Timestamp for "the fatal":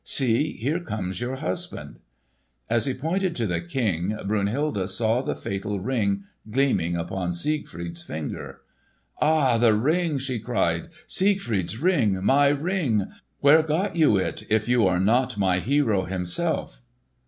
5.21-5.79